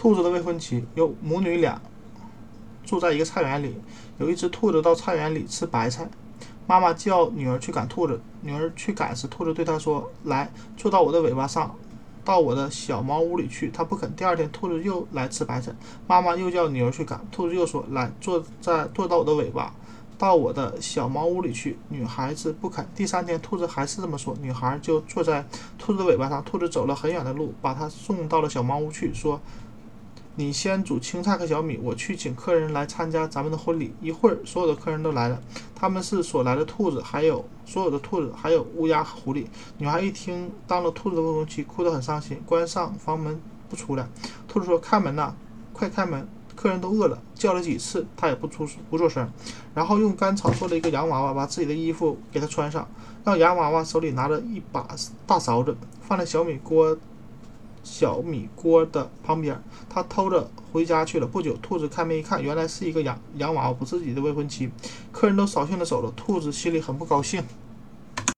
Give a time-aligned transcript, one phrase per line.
[0.00, 1.78] 兔子的未婚妻有母女俩
[2.86, 3.76] 住在一个菜园里，
[4.16, 6.08] 有一只兔子到菜园里吃白菜，
[6.66, 11.76] 妈妈叫女儿去赶兔子，女儿去赶时，兔子对她说：“来，坐到我的尾巴上，
[12.24, 14.16] 到我的小茅屋里去。”她不肯。
[14.16, 15.70] 第二天，兔子又来吃白菜，
[16.06, 19.74] 妈妈又叫女儿去赶，兔子又说：“来，坐在坐到我的尾巴。”
[20.16, 22.86] 到我的小茅屋里去，女孩子不肯。
[22.94, 25.44] 第三天，兔子还是这么说，女孩就坐在
[25.78, 26.42] 兔子的尾巴上。
[26.44, 29.40] 兔子走了很远的路，把它送到了小茅屋去，说
[30.40, 35.38] ：“你先煮青菜和小米，我去请客人来参加咱们的婚礼。”一会儿，所有的客人都来了，
[35.74, 39.44] 他们是所来的兔子，还有所有的兔子，还有乌鸦和狐狸。
[39.76, 44.08] 女孩一听当了兔子的未婚妻，哭得很伤心，关上房门不出来。
[44.48, 45.34] 兔子说：“开门呐，
[45.74, 46.26] 快开门！”
[46.56, 49.30] 客人都饿了，叫了几次，他也不出不做声。
[49.74, 52.88] 然后用干草做了一个洋娃娃，把自己的衣服给他穿上，
[53.24, 54.88] 让洋娃娃手里拿着一把
[55.26, 56.96] 大勺子，放在小米锅
[57.90, 59.60] 小米锅的旁边。
[59.88, 61.26] 他偷着回家去了。
[61.26, 64.70] 不久，兔子开门一看，原来是一个洋洋娃娃，不是自己的未婚妻。
[65.10, 67.42] 客人都扫兴的走了，兔子心里很不高兴。